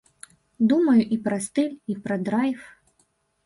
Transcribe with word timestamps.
Думаю 0.71 0.95
і 1.03 1.19
пра 1.29 1.39
стыль, 1.49 1.77
і 1.95 1.99
пра 2.07 2.21
драйв. 2.31 2.69